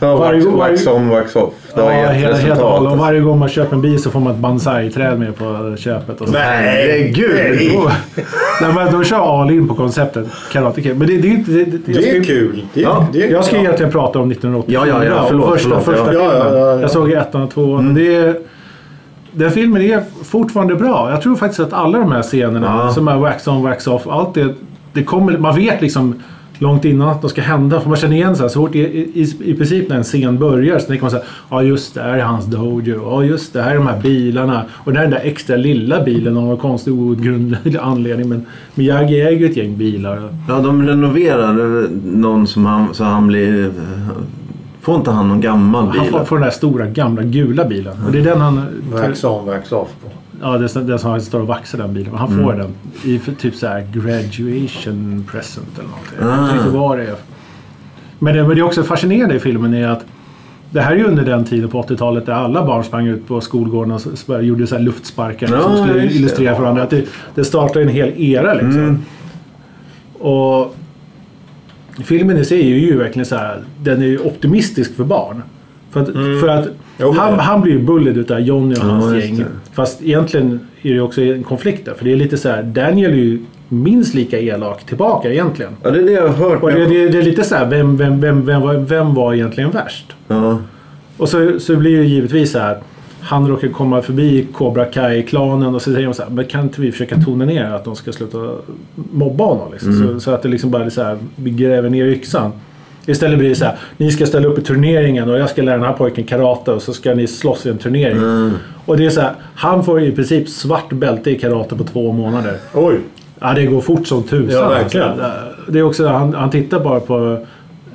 [0.00, 1.54] Ja, Varje wax, varje- wax on, wax off.
[1.74, 2.80] Det har ja, gett resultat.
[2.92, 6.20] och varje gång man köper en bil så får man ett bonsai-träd med på köpet.
[6.20, 6.36] Och så.
[6.36, 7.58] Herregud!
[7.60, 7.90] Jo.
[8.62, 10.98] Nej, men de kör all in på konceptet Karate Kid.
[10.98, 11.28] Men det, det.
[11.46, 12.64] Det, det, Det är ska- kul.
[12.74, 13.62] Det Ja, det är, Jag ska ja.
[13.62, 14.86] egentligen prata om 1984.
[14.88, 16.30] Ja, ja, ja, förlåt, första, förlåt, första ja.
[16.30, 16.36] filmen.
[16.36, 16.80] Ja, ja, ja, ja.
[16.80, 17.94] Jag såg ettan och tvåan.
[17.94, 18.34] Det är,
[19.36, 21.10] den filmen är fortfarande bra.
[21.10, 22.90] Jag tror faktiskt att alla de här scenerna Ja.
[22.94, 24.06] som är wax on, wax off.
[24.06, 24.54] Allt det,
[24.92, 26.14] det kommer, man vet liksom
[26.58, 27.80] långt innan att de ska hända.
[27.80, 30.38] För man känner igen så här, så fort i, i, i princip när en scen
[30.38, 33.00] börjar så tänker man så här, ja just det, här är hans dojo.
[33.10, 34.64] Ja just det, här är de här bilarna.
[34.72, 38.28] Och det här är den där extra lilla bilen av någon konstig outgrundlig anledning.
[38.28, 40.28] Men Miyagi äger ju ett gäng bilar.
[40.48, 43.70] Ja, de renoverar någon som han, så han blir...
[44.86, 46.00] Får inte han någon gammal bil?
[46.00, 48.04] Han får, får den där stora gamla gula bilen.
[48.06, 48.66] Och det är den han...
[48.92, 50.08] Wax on, wax off på.
[50.42, 52.14] Ja, det är den som han står och vaxar den bilen.
[52.14, 56.18] Han får den i för typ så här graduation present eller någonting.
[56.20, 56.80] Jag vet inte Ah.
[56.82, 57.14] vad det är.
[58.18, 60.04] Men det, men det är också fascinerande i filmen är att
[60.70, 63.40] det här är ju under den tiden på 80-talet där alla barn sprang ut på
[63.40, 63.92] skolgården
[64.28, 66.18] och gjorde så här luftsparkar Ja, som skulle just det.
[66.18, 66.82] illustrera för varandra.
[66.82, 68.70] Att det, det startar en hel era liksom.
[68.78, 69.02] Mm.
[70.18, 70.75] Och
[72.04, 75.42] filmen i sig är ju verkligen så här, den är ju optimistisk för barn.
[75.90, 76.68] För att, för att
[77.00, 79.44] Jo, han, han blir ju bullied utav Johnny och Ja, hans just gäng.
[79.72, 81.94] Fast egentligen är det också en konflikt där.
[81.94, 85.72] För det är lite så här, Daniel är ju minst lika elak tillbaka egentligen.
[85.82, 86.62] Ja, det är det jag har hört.
[86.62, 89.34] Och det, det, det är lite så här, vem, vem, vem, vem, var, vem var
[89.34, 90.12] egentligen värst?
[90.28, 90.58] Ja.
[91.16, 92.78] Och så, så blir det givetvis så här.
[93.26, 96.80] Han råkar komma förbi Cobra Kai-klanen och så säger de så här, men kan inte
[96.80, 98.38] vi försöka tona ner att de ska sluta
[98.94, 99.72] mobba honom?
[99.72, 99.92] Liksom?
[99.92, 102.52] Så, så att det liksom bara så här, vi gräver ner yxan.
[103.06, 105.76] Istället blir det så här, ni ska ställa upp i turneringen och jag ska lära
[105.76, 108.52] den här pojken karate och så ska ni slåss i en turnering.
[108.84, 112.12] Och det är så här, han får i princip svart bälte i karate på två
[112.12, 112.56] månader.
[112.74, 112.98] Oj.
[113.38, 114.62] Ja, det går fort som tusan.
[114.62, 115.08] Ja, verkligen.
[115.08, 115.26] Alltså.
[115.68, 117.46] Det är också, han, han tittar bara på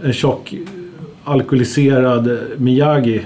[0.04, 0.56] en tjock
[1.24, 3.26] alkoholiserad Miyagi.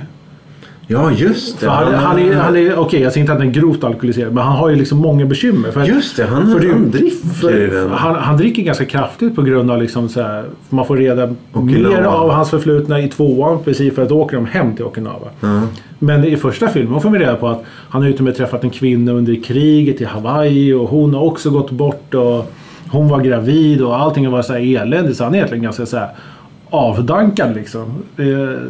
[0.88, 1.70] Ja, just det.
[1.70, 4.44] Han, han är, han är okej, jag säger inte att han är grovt alkoholiserad, men
[4.44, 5.72] han har ju liksom många bekymmer.
[5.72, 9.42] För, Just det, han, för det- han dricker för, han, han dricker ganska kraftigt på
[9.42, 13.96] grund av liksom så här, man får reda mer av hans förflutna i tvåan precis
[13.96, 15.28] för att då åker de hem till Okinawa.
[15.40, 15.62] Ja.
[16.00, 19.12] Men i första filmen får vi reda på att han har utom träffat en kvinna
[19.12, 22.52] under kriget i Hawaii och hon har också gått bort och
[22.92, 25.18] hon var gravid och allting var så här eländigt.
[25.18, 26.10] Så han är egentligen ganska så här
[26.70, 28.04] avdankad liksom.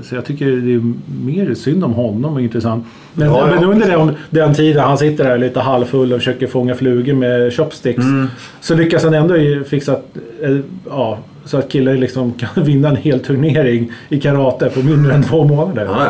[0.03, 0.93] Så jag tycker det är
[1.25, 2.85] mer synd om honom och intressant.
[3.13, 6.75] Men, Ja, men under den, den tiden han sitter där lite halvfull och försöker fånga
[6.75, 8.03] flugor med chopsticks.
[8.03, 8.27] Mm.
[8.61, 9.35] Så lyckas han ändå
[9.67, 10.57] fixa att, eh,
[10.89, 15.23] ja, så att killar liksom kan vinna en hel turnering i karate på mindre än
[15.23, 15.85] två månader.
[15.85, 16.07] Ja.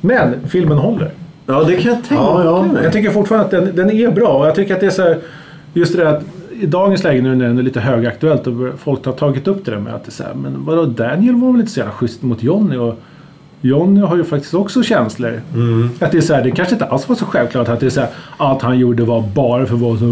[0.00, 1.10] Men filmen håller.
[1.46, 2.62] ja, det kan jag tänka Ja, ja.
[2.72, 2.84] mig.
[2.84, 4.28] Jag tycker fortfarande att den, den är bra.
[4.28, 5.18] Och jag tycker att det är så här,
[5.72, 6.22] just det där att
[6.60, 9.70] i dagens läge nu när det är lite högaktuellt och folk har tagit upp det
[9.70, 11.92] där med att det är så här, men vadå Daniel var väl inte så jävla
[11.94, 12.94] schysst mot Johnny och
[13.60, 15.40] Johnny har ju faktiskt också känslor.
[15.54, 15.90] Mm.
[16.00, 17.90] Att det är så här, det kanske inte alls var så självklart att det är
[17.90, 20.04] så här, allt han gjorde var bara för att vara så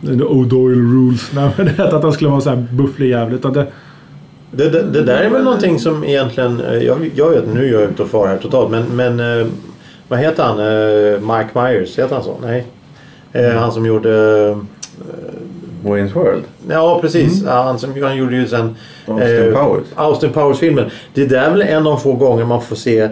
[0.00, 1.30] the O'Doyle rules.
[1.34, 3.16] Nej, men det att han skulle vara så här bufflig.
[3.32, 3.66] Utan det,
[4.50, 6.60] Det, det, det där är väl någonting som egentligen...
[6.60, 8.70] eh, Jag, jag vet, nu är jag ute och far här totalt.
[8.70, 8.82] Men,
[9.16, 9.46] men eh,
[10.08, 10.58] vad heter han?
[10.58, 12.36] Eh, Mike Myers, heter han så?
[12.42, 12.66] Nej.
[13.32, 14.10] Eh, Han som gjorde...
[15.86, 16.44] Wayne's World.
[16.68, 17.42] Ja, precis.
[17.42, 18.76] Ja, Han, som, han gjorde ju sen...
[19.06, 19.86] Austin eh, Powers.
[19.94, 20.90] Austin Powers-filmen.
[21.14, 23.08] Det där är väl en av få gånger man får se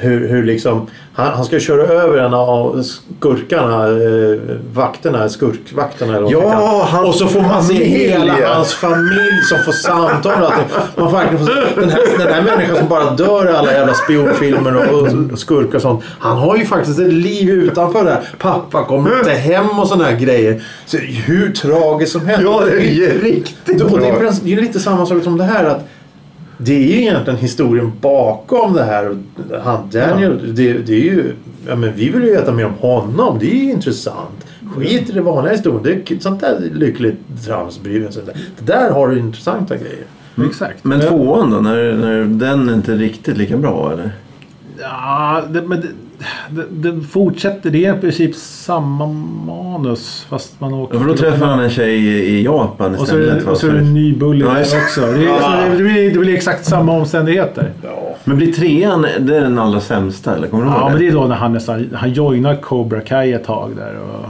[0.00, 0.86] hur, hur liksom...
[1.12, 7.14] Han, han ska köra över en av skurkarna, eh, vakterna, skurkvakterna eller Ja, hans Och
[7.14, 10.76] så får man se hela hans familj som får samtal och allting.
[10.96, 13.72] Man får verkligen få se den här, den här människan som bara dör i alla
[13.72, 16.04] jävla spionfilmer och, och skurkar och sånt.
[16.18, 18.28] Han har ju faktiskt ett liv utanför det här.
[18.38, 20.62] Pappa kommer inte hem och såna här grejer.
[20.86, 22.42] Så hur tragiskt som helst.
[22.42, 25.44] Ja, det är ju riktigt och det, är, det är lite samma sak som det
[25.44, 25.64] här.
[25.64, 25.88] att
[26.58, 29.16] Det är ju egentligen historien bakom det här.
[29.64, 31.32] Han, Daniel, det, det är ju...
[31.68, 33.38] Ja, men vi vill ju veta mer om honom.
[33.38, 34.46] Det är ju intressant.
[34.76, 35.82] Skit i det vanliga historien.
[36.06, 38.06] Det är sånt där lyckligt trams bryr vi.
[38.58, 40.04] Det där har du intressanta grejer.
[40.46, 40.84] Exakt.
[40.84, 41.08] Men Ja.
[41.08, 41.56] tvåan då?
[41.60, 44.10] När, när den är inte riktigt lika bra eller?
[44.80, 45.88] Ja, det, men det,
[46.50, 47.70] det, det fortsätter.
[47.70, 49.06] Det är i princip samma
[49.46, 50.94] manus fast man åker...
[50.94, 53.44] Ja, för då träffar han en tjej i- i Japan Och så är istället.
[53.44, 55.00] det, och så är det en ny bully Ja, också.
[55.00, 57.70] Det, är, så det, blir, det blir exakt samma omständigheter.
[57.82, 58.14] Ja.
[58.24, 60.48] Men blir trean det är den allra sämsta eller?
[60.48, 60.90] Kommer du Ja, det?
[60.90, 61.90] men det är då när han nästan...
[61.94, 63.94] Han joinar Cobra Kai ett tag där.
[63.98, 64.26] Och...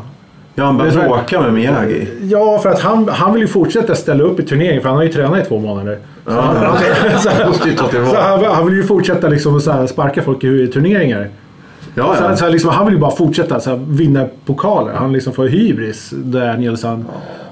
[0.55, 2.09] Ja, han börjar bråka med Miyagi.
[2.23, 5.05] Ja, för att han, han vill ju fortsätta ställa upp i turneringen för han har
[5.05, 5.99] ju tränat i två månader.
[6.27, 6.77] Så Ja, han,
[7.21, 8.23] så, Han så tillvara.
[8.23, 11.29] han, han vill ju fortsätta liksom så här sparka folk i turneringar.
[11.99, 12.37] Ja, Så, ja.
[12.37, 14.93] så här liksom, han vill ju bara fortsätta så här, vinna pokaler.
[14.93, 17.05] Han liksom får hybris, Danielsson.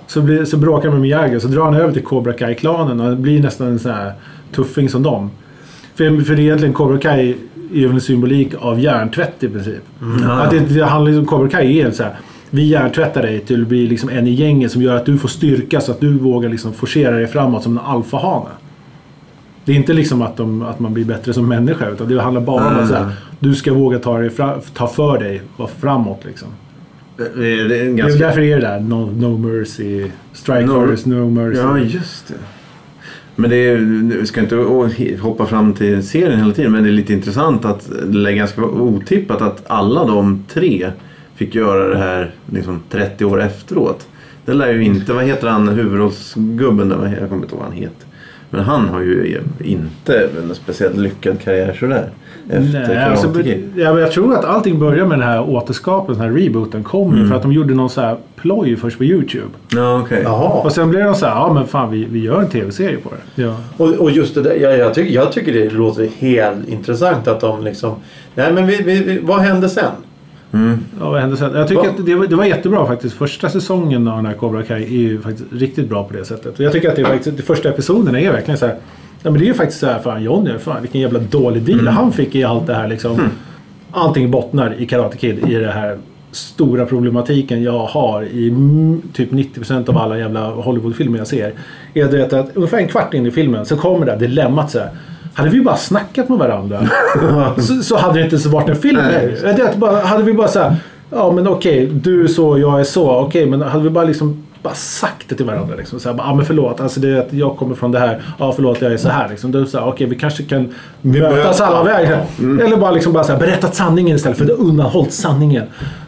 [0.07, 3.17] Så, blir, så bråkar han med Miyagi så drar han över till Cobra Kai-klanen och
[3.17, 4.13] blir nästan en sån här
[4.55, 5.31] tuffing som dem.
[5.95, 7.31] För, för det är egentligen Cobra Kai
[7.73, 9.83] är ju en symbolik av hjärntvätt i princip.
[10.29, 12.13] Att det, det handlar liksom, Cobra Kai är så här.
[12.51, 15.29] Vi hjärntvättar dig till att bli liksom en i gänget som gör att du får
[15.29, 18.51] styrka så att du vågar liksom forcera dig framåt som en alfahane.
[19.65, 22.41] Det är inte liksom att, de, att man blir bättre som människa utan det handlar
[22.41, 25.71] bara om att så här, du ska våga ta, dig fra, ta för dig och
[25.71, 26.25] framåt.
[26.25, 26.49] Liksom.
[27.17, 28.27] Det är, det är en Det är ganska...
[28.27, 31.61] därför det är det där no, no mercy, strike No- first, no mercy.
[31.61, 32.35] Ja, just det.
[33.37, 33.77] Men det är,
[34.21, 34.57] vi ska inte
[35.21, 38.65] hoppa fram till serien hela tiden men det är lite intressant att det är ganska
[38.65, 40.91] otippat att alla de tre
[41.35, 44.07] fick göra det här liksom 30 år efteråt.
[44.45, 47.17] Det lär ju inte, vad heter han huvudrollsgubben där?
[47.21, 48.07] Jag kommer inte ihåg vad han heter.
[48.51, 52.11] Men han har ju inte en speciellt lyckad karriär sådär.
[52.51, 53.71] Efter Nej, alltså, Kid.
[53.77, 57.13] ja, men jag tror att allting börjar med den här återskapelsen, den här rebooten kom
[57.15, 57.29] Mm.
[57.29, 59.47] för att de gjorde någon så här ploj först på YouTube.
[59.69, 60.07] Ja.
[60.25, 60.49] Jaha.
[60.49, 63.11] Och sen blev de så här, ja men fan vi, vi gör en tv-serie på
[63.11, 63.43] det.
[63.43, 63.57] Ja.
[63.77, 67.41] Och, och just det där, jag, jag, tycker, jag tycker det låter helt intressant att
[67.41, 67.95] de liksom...
[68.35, 69.85] Nej men vi, vi, vi, vad hände sen?
[70.53, 70.79] Mm.
[71.01, 71.55] Ja, vad hände sen?
[71.55, 71.89] Jag tycker Va?
[71.99, 73.17] att det var, det var jättebra faktiskt.
[73.17, 76.59] Första säsongen av den här Cobra Kai är ju faktiskt riktigt bra på det sättet.
[76.59, 78.77] Och jag tycker att det är faktiskt, de första episoderna är verkligen så här.
[79.23, 81.89] Ja, men det är ju faktiskt så här, fan Johnny, fan vilken jävla dålig deal
[81.89, 83.31] han fick i allt det här liksom.
[83.91, 85.99] Allting bottnar i Karate Kid i det här
[86.31, 91.53] stora problematiken jag har i mm, typ 90% av alla jävla Hollywoodfilmer jag ser.
[91.95, 94.79] Är det att ungefär en kvart in i filmen så kommer det här dilemmat så
[94.79, 94.91] här.
[95.35, 96.89] Hade vi bara snackat med varandra
[97.59, 99.01] så, så hade det inte så varit en film.
[99.13, 99.39] Nej.
[99.43, 100.77] Det att hade vi bara så här,
[101.11, 103.11] ja men okej, du är så, jag är så.
[103.11, 105.77] Okej, men hade vi bara liksom bara sagt det till varandra.
[105.77, 106.01] Liksom.
[106.01, 108.23] Så här, ja men förlåt, alltså det är att jag kommer från det här.
[108.39, 109.29] Ja förlåt, jag är så här.
[109.29, 109.67] Liksom.
[109.67, 111.61] Så här, okej, vi kanske kan mötas möts.
[111.61, 112.25] alla vägar.
[112.39, 115.65] Eller bara, liksom bara så här, berättat sanningen istället för att undanhållt sanningen.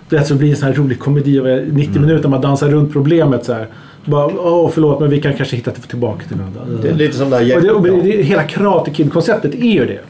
[0.09, 2.29] Det det blir en sån här rolig komedi över 90 minuter.
[2.29, 3.67] Man dansar runt problemet så här.
[4.05, 6.61] Bara, åh förlåt, men vi kan kanske hitta tillbaka till varandra.
[6.83, 9.87] Det är lite som det här Och det, och det, hela Karate Kid-konceptet är ju
[9.87, 10.01] det.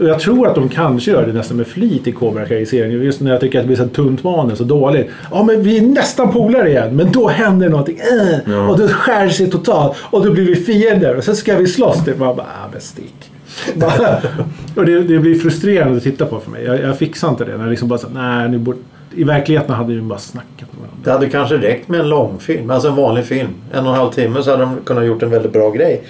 [0.00, 3.02] Och jag tror att de kanske gör det nästan med flit i Cobra Kai-serien.
[3.02, 5.10] Just när jag tycker att det blir så tunt manus och dåligt.
[5.30, 6.96] Ja men vi är nästan polare igen.
[6.96, 7.98] Men då händer någonting.
[7.98, 8.68] Äh, Ja.
[8.68, 9.96] Och då skär det sig totalt.
[10.02, 11.16] Och då blir vi fiender.
[11.16, 12.04] Och sen ska vi slåss.
[12.04, 13.30] Det var bara, ah, men stick.
[14.76, 16.64] Och det, det blir frustrerande att titta på för mig.
[16.64, 17.52] Jag, jag fixar inte det.
[17.52, 18.78] När jag liksom bara nej, ni borde,
[19.14, 20.98] I verkligheten hade vi bara snackat med varandra.
[21.04, 23.48] Det hade kanske räckt med en långfilm, alltså en vanlig film.
[23.72, 26.02] En och en halv timme så hade de kunnat gjort en väldigt bra grej.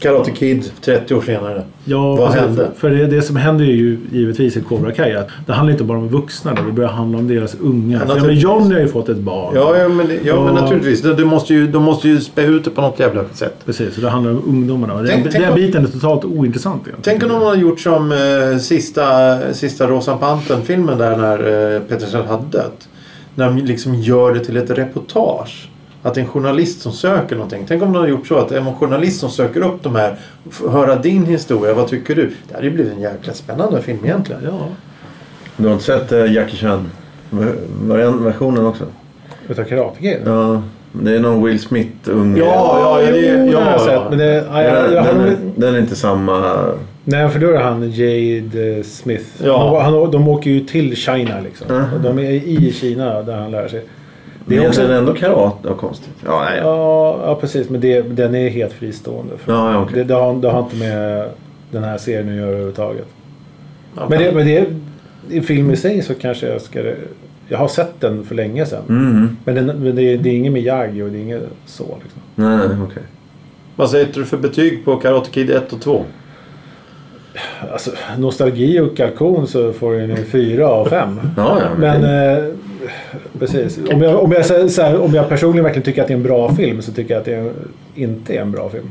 [0.00, 1.62] Karate Kid 30 år senare.
[1.84, 2.68] Ja, Vad alltså, hände?
[2.76, 5.84] För det, det som händer är ju givetvis i Cobra Kai att det handlar inte
[5.84, 6.54] bara om vuxna.
[6.54, 8.00] Då, det börjar handla om deras unga.
[8.08, 8.34] Ja, men.
[8.34, 9.52] Johnny har ju fått ett barn.
[9.54, 10.60] Ja, ja, men, ja, men Ja.
[10.62, 11.02] naturligtvis.
[11.02, 13.54] De, måste ju, de måste ju spä ut det på något jävla sätt.
[13.66, 14.94] Precis, och det handlar om ungdomarna.
[14.94, 17.20] Och Tänk- den, tänk den om- biten är totalt ointressant egentligen.
[17.20, 22.26] Tänk om de hade gjort som eh, sista, sista Rosa Pantern-filmen där när eh, Petersen
[22.26, 22.88] hade dött.
[23.34, 25.69] När de liksom gör det till ett reportage.
[26.02, 27.64] Att en journalist som söker någonting.
[27.68, 29.94] Tänk om de hade gjort så att det är en journalist som söker upp de
[29.96, 30.16] här.
[30.70, 32.30] Höra din historia, vad tycker du?
[32.48, 34.40] Det hade ju blivit en jäkla spännande film egentligen.
[34.44, 34.58] Ja,
[35.56, 36.90] Du har inte sett eh, Jackie Chan?
[38.24, 38.84] Versionen också?
[39.48, 40.16] utav Karate Kid.
[40.24, 42.36] Ja, det är någon Will Smith ung.
[42.36, 43.78] Ja, ja, ja, det- ja, det har jag ja.
[43.78, 44.00] sett.
[44.10, 46.64] Men det, ja, jag, den, jag, den, är, den är inte samma...
[47.04, 49.24] Nej, för då är det han Jade eh, Smith.
[49.44, 49.82] Ja.
[49.82, 51.66] Han, han, de åker ju till Kina liksom.
[51.94, 53.84] Och De är i Kina där han lär sig.
[54.46, 54.82] Det Men är också...
[54.82, 55.56] den är ändå karate.
[55.68, 56.14] Ja, konstigt.
[56.24, 57.20] Ja, nej, ja.
[57.26, 57.70] Ja, precis.
[57.70, 59.38] Men det, den är helt fristående.
[59.38, 59.94] För Ja, ja, okej.
[59.98, 61.28] det, det, har, det har inte med
[61.70, 63.06] den här serien att göra överhuvudtaget.
[63.96, 64.66] Ja, Men, det, men det,
[65.30, 66.80] i film i sig så kanske jag ska...
[67.48, 68.82] Jag har sett den för länge sedan.
[68.88, 71.98] Mm, Men, den, men det, det är inget Miyagi och det är inget så.
[72.02, 72.22] Liksom.
[72.34, 73.02] nej, okej.
[73.76, 76.04] Vad sätter du för betyg på Karate Kid 1 och 2?
[77.72, 81.20] Alltså, nostalgi och kalkon så får den en fyra av fem.
[81.36, 82.44] Ja, ja, men Men eh,
[83.38, 83.78] precis.
[83.92, 84.42] Om jag, om, jag,
[84.78, 87.18] här, om jag personligen verkligen tycker att det är en bra film så tycker jag
[87.20, 87.52] att det är,
[87.94, 88.90] inte är en bra film.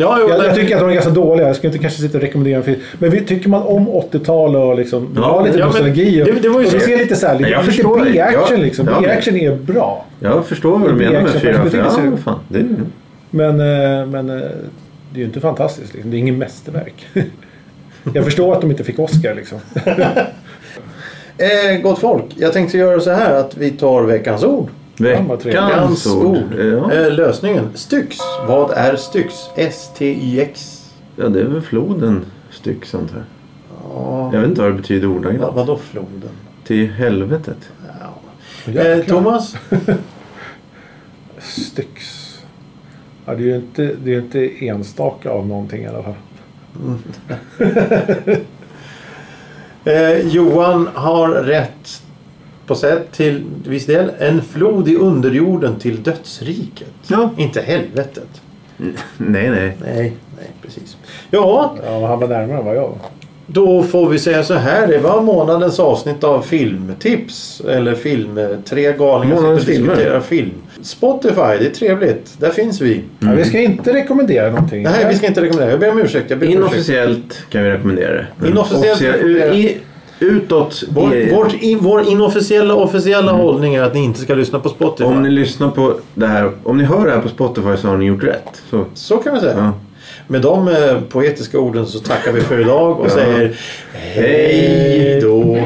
[0.00, 1.46] Ja, jo, Jag, jag tycker att de är ganska dåliga.
[1.46, 2.80] Jag skulle inte kanske sitta och rekommendera en film.
[2.98, 6.40] Men vi, tycker man om 80-tal och liksom, Ja, ha lite ja, nostalgi och, det-
[6.40, 8.12] det var ju och så- ser lite så här, lite.
[8.12, 8.86] B-action liksom.
[8.86, 10.04] ja, B-action är bra.
[10.20, 11.52] Jag förstår vad du menar med action fyra.
[11.54, 12.38] För, perspektiv, ja, fan.
[12.48, 12.66] Det är,
[13.30, 14.36] Men, eh, men eh,
[15.12, 15.94] det är ju inte fantastiskt.
[15.94, 16.10] Liksom.
[16.10, 17.06] Det är ingen mästerverk.
[18.14, 19.58] jag förstår att de inte fick Oscar liksom.
[21.38, 24.68] Eh, gott folk, jag tänkte göra så här att vi tar veckans ord.
[24.96, 26.54] veckans ord.
[26.58, 26.92] Ja.
[26.92, 27.68] Eh, lösningen.
[27.74, 28.16] Styx.
[28.48, 29.34] Vad är Styx?
[29.56, 30.84] S-T-Y-X.
[31.16, 33.24] ja, det är väl floden Styx antar jag.
[33.94, 34.30] Ja.
[34.32, 35.54] Jag vet inte vad det betyder Vad, ordagrant.
[35.56, 36.30] vadå floden?
[36.66, 37.70] Till helvetet.
[38.66, 39.16] Eh, Jäklar.
[39.16, 39.56] Thomas?
[41.38, 42.18] Styx.
[43.26, 46.14] Ja, det är ju inte, det är inte enstaka av någonting i alla fall.
[49.88, 52.02] Eh, Johan har rätt
[52.66, 54.10] på sätt till viss del.
[54.18, 56.88] En flod i underjorden till dödsriket.
[57.06, 57.30] Ja.
[57.36, 58.28] Inte helvetet.
[58.76, 59.76] Nej, nej.
[59.84, 60.96] Nej, nej precis.
[61.30, 62.96] Ja, Ja, han var närmare än vad jag var.
[63.46, 64.86] då får vi säga så här.
[64.86, 67.62] Det var månadens avsnitt av filmtips.
[67.68, 68.40] Eller film...
[68.64, 70.52] Tre galningar som diskuterar film.
[70.82, 72.34] Spotify, det är trevligt.
[72.40, 73.00] Där finns vi.
[73.20, 74.82] Ja, vi ska inte rekommendera någonting.
[74.82, 75.70] Nej, vi ska inte rekommendera.
[75.70, 76.30] Jag ber om ursäkt.
[76.30, 76.64] Jag ber om ursäkt.
[76.66, 78.48] Inofficiellt kan vi rekommendera det.
[78.48, 79.02] Inofficiellt
[79.54, 79.76] i,
[80.20, 80.82] Utåt.
[80.88, 84.68] Vår, är- vårt in, vår inofficiella officiella hållning är att ni inte ska lyssna på
[84.68, 85.04] Spotify.
[85.04, 86.50] Om ni lyssnar på det här.
[86.64, 88.62] Om ni hör det här på Spotify så har ni gjort rätt.
[88.70, 89.54] Så, Så kan vi säga.
[89.56, 89.72] ja.
[90.28, 93.10] Med de eh, poetiska orden så tackar vi för idag och Ja.
[93.10, 93.56] säger
[93.92, 95.58] hej då.